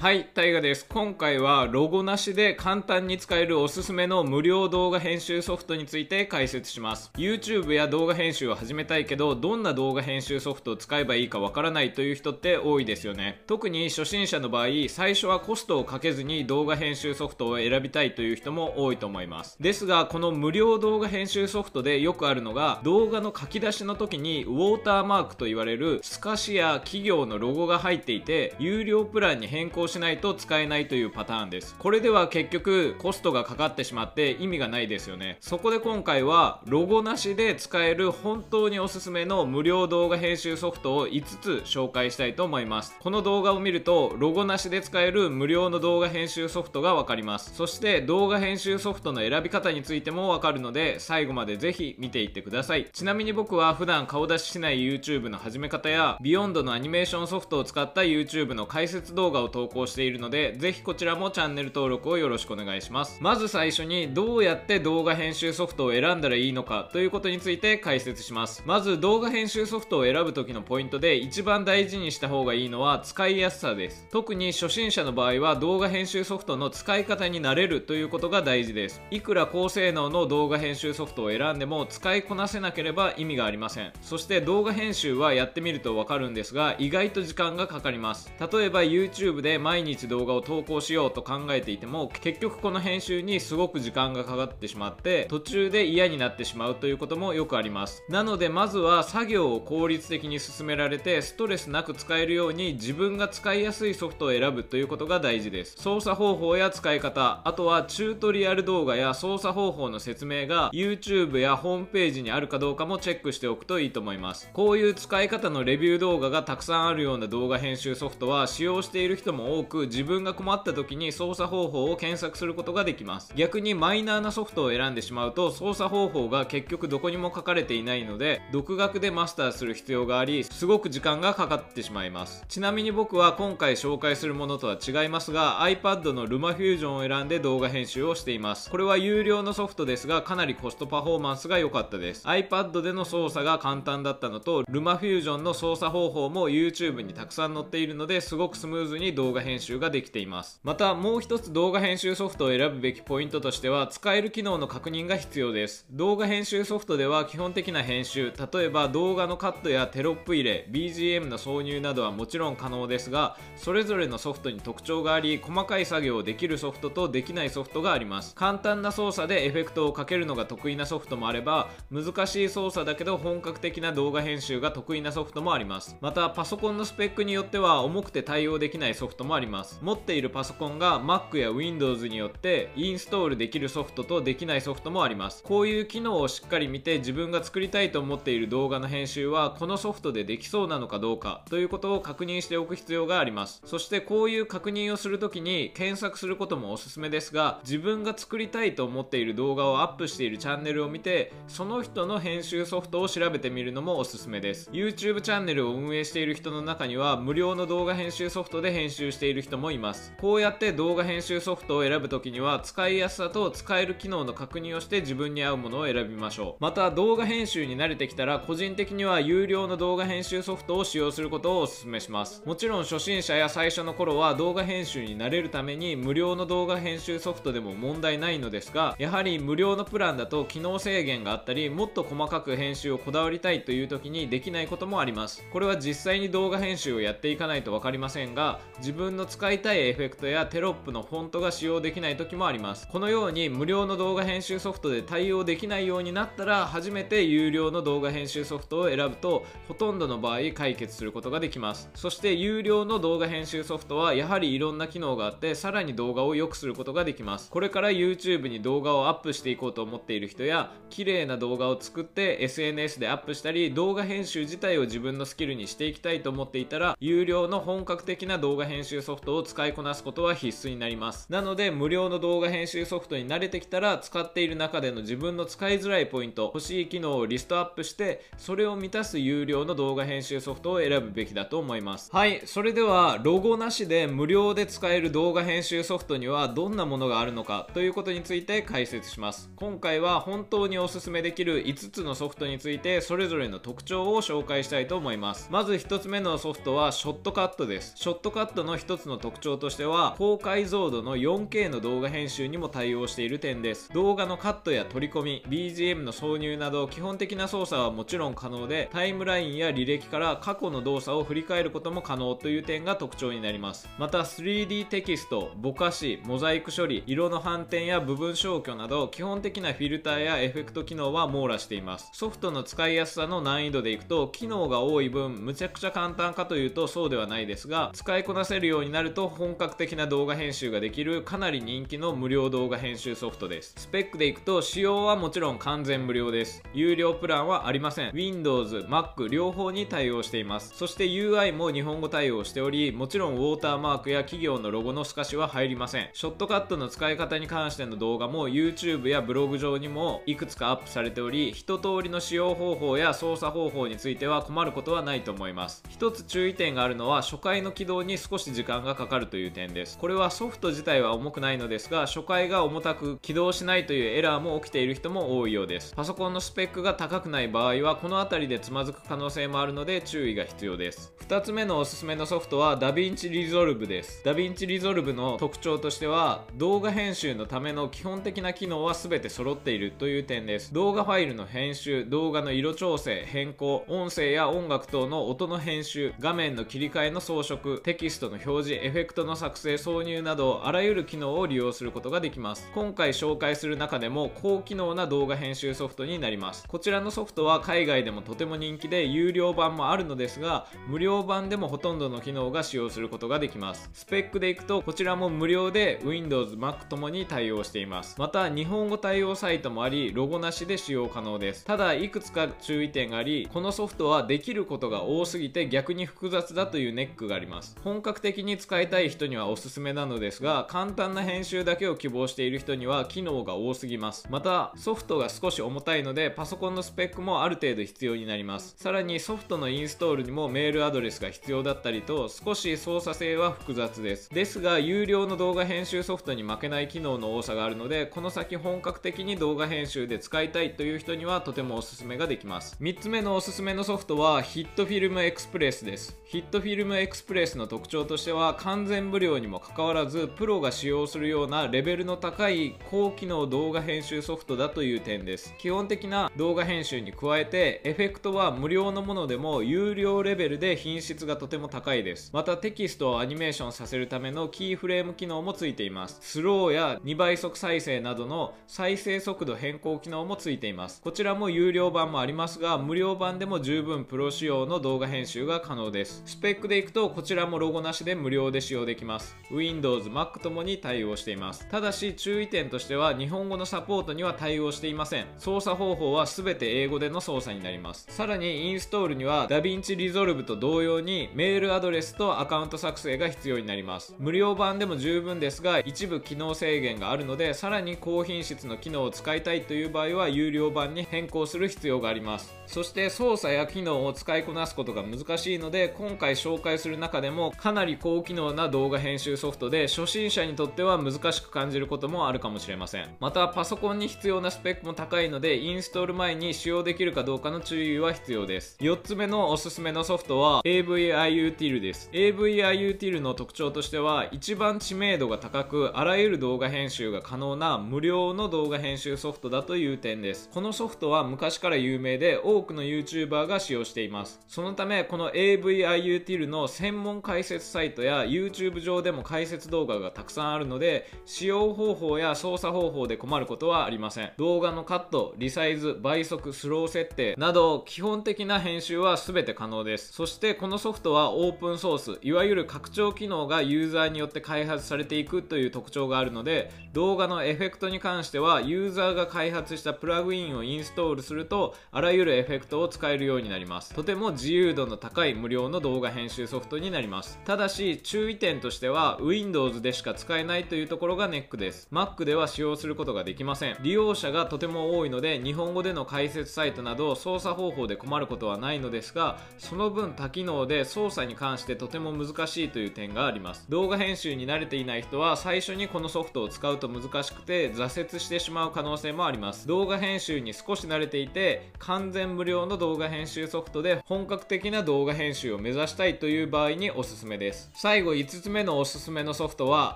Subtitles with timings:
[0.00, 0.86] はい、タイガです。
[0.88, 7.12] 今回はロゴなしで簡単に使えるおすすめの無料動画編集ソフトについて解説します。
[7.18, 13.42] YouTube や動画編集を始めたいけど、どんな動画編集ソフトを使えばいいかわからないという人って多いですよね。
[13.46, 19.58] 特に初心者の場合、最初はコストをかけずに動画編集ソフトを選びたいという人も多いと思います。
[19.60, 31.74] ですが、この無料動画編集ソフトでよくあるのが、動画の書き出しの時にウォーターマークと言われる透かしや企業のロゴが入っていて、有料プランに変更しないと使えないというパターンです。
[31.78, 35.36] これでは結局コストがかかってしまって意味がないですよね。
[35.40, 42.96] そこで今回はロゴなしで使える本当におすすめの無料動画編集ソフトを5つ紹介したいと思います。
[43.00, 47.54] この動画を見るとロゴなしで使える無料の動画編集ソフトがわかります。
[47.54, 52.86] そして動画編集ソフトの選び方についてもわかるので最後までぜひ見ていってください。
[52.92, 63.18] ちなみに僕は普段顔出ししない YouTube の始め方や Vyond のアニメーションソフトを使った YouTube の解説動画を投稿しているのでぜひこちらもチャンネル登録をよろしくお願いします。
[63.20, 68.62] まず最初にどうやって動画編集ソフトを選んだらいいのかということについて解説します。
[68.66, 74.06] まず動画編集ソフトを選ぶ時のポイントで一番大事にした方がいいのは使いやすさです。
[74.10, 79.02] 特に初心者の場合は動画編集ソフトの使い方に慣れるということが大事です。
[79.10, 83.92] いくら高性能の動画編集ソフトを選んでも使いこなせなければ意味がありません。
[84.00, 88.32] そして動画編集はやってみるとわかるんですが意外と時間がかかります。
[88.40, 98.02] 例えば YouTube で毎日動画を投稿しようと考えていても結局この編集にすごく時間がかかってしまって途中で嫌になってしまうということもよくあります。
[98.08, 105.76] なのでまずは作業を効率的に進められてストレスなく使えるように自分が使いやすいソフトを選ぶということが大事です。
[105.78, 114.50] 操作方法や使い方あとはチュートリアル動画や操作方法の説明が YouTube やホームページにあるかどうかもチェックしておくといいと思います。
[114.52, 123.32] こういう使い方のレビュー動画がたくさんあるような動画編集ソフトは使用している人も多く自分が困った時に操作方法を検索することができます。
[123.36, 132.44] 逆にマイナーなソフトを選んでしまうと操作方法が結局どこにも書かれていないので独学でマスターする必要がありすごく時間がかかってしまいます。
[132.48, 138.70] ちなみに僕は今回紹介するものとは違いますが iPad の LumaFusion を選んで動画編集をしています。
[138.70, 142.26] これは有料のソフトですがかなりコストパフォーマンスが良かったです。
[142.26, 150.60] iPad での操作が簡単だったのと LumaFusion の操作方法も YouTube にたくさん載っているのですごくスムーズに動画編集ができています。
[150.62, 155.86] またもう一つ動画編集ソフトを選ぶべきポイントとしては使える機能の確認が必要です。
[155.90, 168.34] 動画編集ソフトでは基本的な編集例えば動画のカットやテロップ入れ BGM の挿入などはもちろん可能ですがそれぞれのソフトに特徴があり細かい作業をできるソフトとできないソフトがあります。
[168.34, 175.96] 簡単な操作でエフェクトをかけるのが得意なソフトもあれば難しい操作だけど本格的な動画編集が得意なソフトもあります。
[176.00, 179.78] またパソコンのスペックによっては重くて対応できないソフトももあります。
[179.80, 185.44] 持っているパソコンが Mac や Windows によってインストールできるソフトとできないソフトもあります。
[185.44, 193.62] こういう機能をしっかり見て自分が作りたいと思っている動画の編集はこのソフトでできそうなのかどうかということを確認しておく必要があります。
[193.64, 204.70] そしてこういう確認をするときに検索することもおすすめですが自分が作りたいと思っている動画をアップしているチャンネルを見てその人の編集ソフトを調べてみるのもおすすめです。
[204.72, 210.14] YouTube チャンネルを運営している人の中には無料の動画編集ソフトで編集してしている人もいます。
[210.18, 216.62] こうやって動画編集ソフトを選ぶときには使いやすさと使える機能の確認をして自分に合うものを選びましょう。
[216.62, 222.42] また動画編集に慣れてきたら個人的には有料の動画編集ソフトを使用することをお勧めします。
[222.46, 235.44] もちろん初心者や最初の頃は動画編集に慣れるために無料の動画編集ソフトでも問題ないのですがやはり無料のプランだと機能制限があったりもっと細かく編集をこだわりたいという時にできないこともあります。
[235.52, 242.88] これは実際に動画編集をやっていかないと分かりませんが自分の使いたいエフェクトやテロップのフォントが使用できない時もあります。
[242.88, 251.90] このように無料の動画編集ソフトで対応できないようになったら初めて有料の動画編集ソフトを選ぶとほとんどの場合解決することができます。
[251.94, 257.50] そして有料の動画編集ソフトはやはりいろんな機能があってさらに動画を良くすることができます。
[257.50, 271.26] これから YouTube に動画をアップしていこうと思っている人や綺麗な動画を作って SNS でアップしたり動画編集自体を自分のスキルにしていきたいと思っていたら有料の本格的な動画編集ソフトを使いこなすことは必須になります。
[271.30, 282.10] なので無料の動画編集ソフトに慣れてきたら使っている中での自分の使いづらいポイント欲しい機能をリストアップしてそれを満たす有料の動画編集ソフトを選ぶべきだと思います。
[282.12, 289.50] はいそれではロゴなしで無料で使える動画編集ソフトにはどんなものがあるのかということについて解説します。
[289.56, 295.48] 今回は本当におすすめできる5つのソフトについてそれぞれの特徴を紹介したいと思います。
[295.50, 297.94] まず1つ目のソフトはショットカットです。
[297.96, 303.88] ショットカットの1一つの特徴としては高解像度の 4K の動画編集にも対応している点です。
[303.92, 313.88] 動画のカットや取り込み BGM の挿入など基本的な操作はもちろん可能でタイムラインや履歴から過去の動作を振り返ることも可能という点が特徴になります。
[313.96, 322.10] また 3D テキストぼかしモザイク処理色の反転や部分消去など基本的なフィルターやエフェクト機能は網羅しています。
[322.12, 333.74] ソフトの使いやすさの難易度でいくと機能が多い分むちゃくちゃ簡単かというとそうではないですが使いこなせるようになると本格的な動画編集ができるかなり人気の無料動画編集ソフトです。
[333.76, 336.62] スペックでいくと使用はもちろん完全無料です。
[336.72, 338.12] 有料プランはありません。
[338.12, 340.72] Windows、Mac 両方に対応しています。
[340.76, 346.08] そして UI も日本語対応しておりもちろんウォーターマークや企業のロゴの透かしは入りません。
[346.12, 355.82] ショットカットの使い方に関しての動画も YouTube やブログ上にもいくつかアップされており一通りの使用方法や操作方法については困ることはないと思います。
[355.88, 359.98] 一つ注意点があるのは初回の起動に少し時間間がかかるという点です。
[359.98, 365.92] これはソフト自体は重くないのですが初回が重たく起動しないというエラーも起きている人も多いようです。
[365.94, 371.12] パソコンのスペックが高くない場合はこの辺りでつまずく可能性もあるので注意が必要です。
[371.26, 374.22] 2つ目のおすすめのソフトは DaVinci Resolve です。
[374.24, 380.72] DaVinci Resolve の特徴としては動画編集のための基本的な機能は全て揃っているという点です。
[380.72, 392.68] 動画ファイルの編集動画の色調整変更音声や音楽等の音の編集画面の切り替えの装飾テキストの表表示エフェクトの作成挿入などあらゆる機能を利用することができます。
[392.74, 396.66] 今回紹介する中でも高機能な動画編集ソフトになります。
[396.66, 403.88] こちらのソフトは海外でもとても人気で有料版もあるのですが無料版でもほとんどの機能が使用することができます。
[403.92, 408.16] スペックでいくとこちらも無料で Windows、Mac ともに対応しています。
[408.18, 411.64] また日本語対応サイトもありロゴなしで使用可能です。
[411.64, 417.76] ただいくつか注意点がありこのソフトはできることが多すぎて逆に複雑だというネックがあります。
[417.84, 424.26] 本格的に使いたい人にはおすすめなのですが簡単な編集だけを希望している人には機能が多すぎます。
[424.30, 428.74] またソフトが少し重たいのでパソコンのスペックもある程度必要になります。
[428.78, 434.30] さらにソフトのインストールにもメールアドレスが必要だったりと少し操作性は複雑です。
[434.30, 442.76] ですが有料の動画編集ソフトに負けない機能の多さがあるのでこの先本格的に動画編集で使いたいという人にはとてもおすすめができます。
[442.80, 446.16] 3つ目のおすすめのソフトは HitFilm Express です。
[446.24, 455.54] HitFilm Express の特徴としては完全無料にもかかわらずプロが使用するようなレベルの高い高機能動画編集ソフトだという点です。
[455.58, 462.30] 基本的な動画編集に加えてエフェクトは無料のものでも有料レベルで品質がとても高いです。
[462.32, 466.18] またテキストをアニメーションさせるためのキーフレーム機能もついています。
[466.20, 471.00] スローや2倍速再生などの再生速度変更機能もついています。
[471.00, 476.22] こちらも有料版もありますが無料版でも十分プロ仕様の動画編集が可能です。
[476.26, 479.36] スペックでいくとこちらもロゴなしで無料で使用できます。
[479.50, 481.66] Windows、Mac ともに対応しています。
[481.68, 485.26] ただし注意点としては日本語のサポートには対応していません。
[485.38, 488.06] 操作方法は全て英語での操作になります。
[488.08, 494.14] さらにインストールには DaVinci Resolve と同様にメールアドレスとアカウント作成が必要になります。
[494.18, 502.54] 無料版でも十分ですが一部機能制限があるのでさらに高品質の機能を使いたいという場合は有料版に変更する必要があります。
[502.66, 513.08] そして操作や機能を使いこなすことが難しいので今回紹介する中でもかなり高高機能な動画編集ソフトで初心者にとっては難しく感じることもあるかもしれません。
[513.20, 518.76] またパソコンに必要なスペックも高いのでインストール前に使用できるかどうかの注意は必要です。
[518.80, 522.10] 4つ目のおすすめのソフトは AVIUTIL です。
[522.12, 530.50] AVIUTIL の特徴としては一番知名度が高くあらゆる動画編集が可能な無料の動画編集ソフトだという点です。
[530.52, 534.40] このソフトは昔から有名で多くの YouTuber が使用しています。
[534.48, 544.32] そのためこの AVIUTIL の専門解説サイトや YouTube 上でも解説動画がたくさんあるので使用方法や操作方法で困ることはありません。
[544.36, 550.12] 動画のカットリサイズ倍速スロー設定など基本的な編集は全て可能です。
[550.12, 563.94] そしてこのソフトはオープンソースいわゆる拡張機能がユーザーによって開発されていくという特徴があるので動画のエフェクトに関してはユーザーが開発したプラグインをインストールするとあらゆるエフェクトを使えるようになります。
[563.94, 567.38] とても自由度の高い無料の動画編集ソフトになります。
[567.44, 571.88] ただし注意点としては Windows でしか使えないというところがネックです。
[571.92, 573.76] Mac では使用することができません。
[573.80, 583.66] 利用者がとても多いので日本語での解説サイトなど操作方法で困ることはないのですがその分多機能で操作に関してとても難しいという点があります。
[583.68, 589.66] 動画編集に慣れていない人は最初にこのソフトを使うと難しくて挫折してしまう可能性もあります。
[589.66, 597.70] 動画編集に少し慣れていて完全無料の動画編集ソフトで本格的な動画編集を目指したいという場合におすすめです。
[597.82, 599.94] 最後5つ目のおすすめのソフトは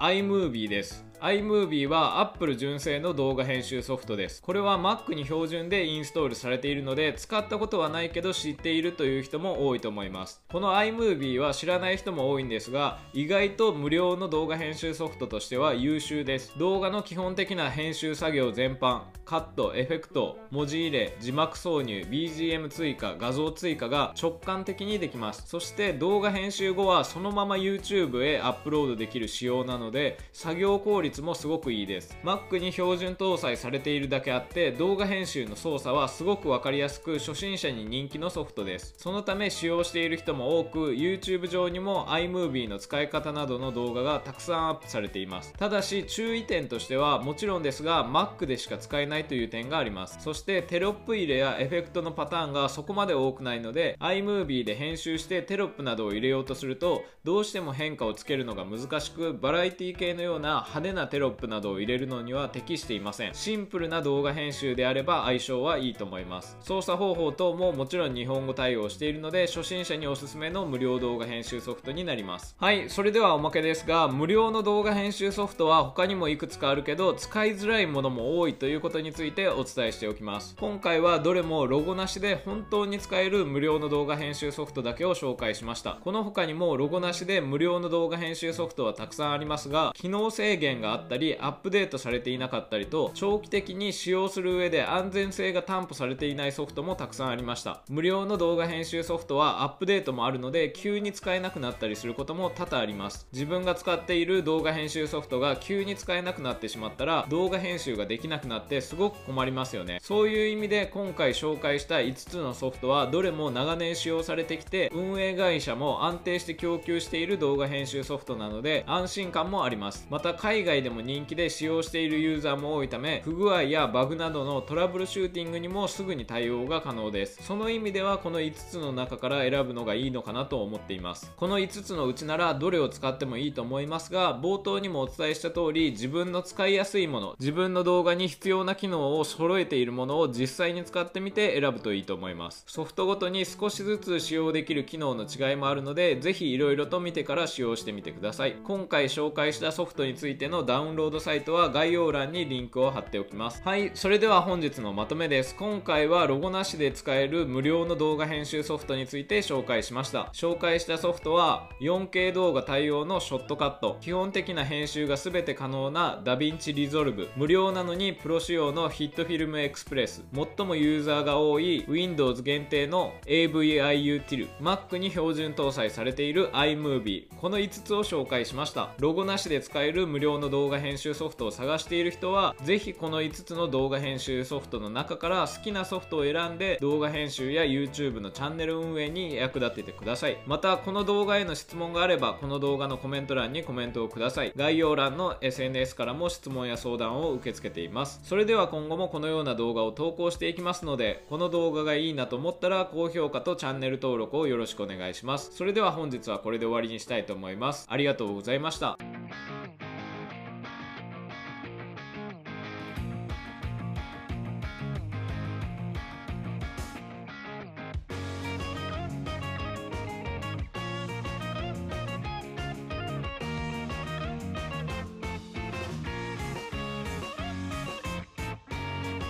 [0.00, 1.04] iMovie です。
[1.24, 4.42] iMovie は Apple 純正の動画編集ソフトです。
[4.42, 10.42] これは Mac に標準でインストールされているので使ったことはないけど知っているという人も多いと思います。
[10.52, 16.52] この iMovie は知らない人も多いんですが意外と無料の動画編集ソフトとしては優秀です。
[16.58, 25.44] 動画の基本的な編集作業全般カットエフェクト文字入れ字幕挿入 BGM 追加画像追加が直感的にできます。
[25.46, 32.16] そして動画編集後はそのまま YouTube へアップロードできる仕様なので作業効率もすごくいいです。
[32.25, 38.94] Mac に標準搭載されているだけあって動画編集の操作はすごく分かりやすく初心者に人気のソフトです。
[38.99, 45.52] そのため使用している人も多く YouTube 上にも iMovie の使い方などの動画がたくさんアップされています。
[45.54, 50.18] ただし注意点としてはもちろんですが Mac でしか使えないという点があります。
[50.21, 63.34] そしてテロップ入れやエフェクトのパターンがそこまで多くないので iMovie で編集してテロップなどを入れようとするとどうしても変化をつけるのが難しくバラエティ系のような派手なテロップなどを入れるのには適していません。
[63.34, 66.56] シンプルな動画編集であれば相性はいいと思います。
[66.61, 72.56] 操作方法等ももちろん日本語対応しているので初心者におすすめの無料動画編集ソフトになります。
[72.58, 80.56] はいそれではおまけですが無料の動画編集ソフトは他にもいくつかあるけど使いづらいものも多いということについてお伝えしておきます。
[80.58, 85.99] 今回はどれもロゴなしで本当に使える無料の動画編集ソフトだけを紹介しました。
[86.02, 97.82] この他にもロゴなしで無料の動画編集ソフトはたくさんありますが機能制限があったりアップデートされていなかったりと長期的に使用する上で安全性が担保されていないソフトもたくさんありました。
[97.88, 103.26] 無料の動画編集ソフトはアップデートもあるので急に使えなくなったりすることも多々あります。
[103.32, 109.98] 自分が使っている動画編集ソフトが急に使えなくなってしまったら動画編集ができなくなってすごく困りますよね。
[110.02, 120.06] そういう意味で今回紹介した5つのソフトはどれも長年使用されてきて運営会社も安定して供給している動画編集ソフトなので安心感もあります。
[120.10, 127.42] また海外でも人気で使用しているユーザーも多いため不具合やバグなどのトラブルシューティングにもすぐに対応が可能です。
[127.42, 131.32] その意味ではこの5つの中から選ぶのがいいのかなと思っています。
[131.36, 142.64] この5つのうちならどれを使ってもいいと思いますが冒頭にもお伝えした通り自分の使いやすいもの自分の動画に必要な機能を揃えているものを実際に使ってみて選ぶといいと思います。
[142.66, 148.56] ソフトごとに少しずつ使用できる機能の違いもあるのでぜひ色々と見てから使用してみてください。
[148.64, 153.62] 今回紹介したソフトについてのダウンロードサイトは概要欄にリンクを貼っておきます。
[153.64, 155.54] はいそれでは本日のまとめです。
[155.54, 160.30] 今回はロゴなしで使える無料の動画編集ソフトについて紹介しました。
[160.33, 163.98] 紹介したソフトは 4K 動画対応の Shotcut。
[164.00, 167.28] 基本的な編集が全て可能な DaVinci Resolve。
[167.37, 170.24] 無料なのにプロ仕様の HitFilm Express。
[170.35, 178.90] 最もユーザーが多い Windows 限定の AviUtl Mac に標準搭載されている iMovie この5つを紹介しました。
[178.99, 190.38] ロゴなしで使える無料の動画編集ソフトを探している人はぜひこの5つの動画編集ソフトの中から好きなソフトを選んで動画編集や YouTube のチャンネル運営に役立ててください。
[190.46, 194.52] またこの動画への質問があればこの動画のコメント欄にコメントをください。
[194.54, 198.20] 概要欄の SNS からも質問や相談を受け付けています。
[198.23, 205.50] それでは今後もこのような動画を投稿していきますのでこの動画がいいなと思ったら高評価とチャンネル登録をよろしくお願いします。
[205.52, 207.88] それでは本日はこれで終わりにしたいと思います。
[207.90, 209.13] ありがとうございました。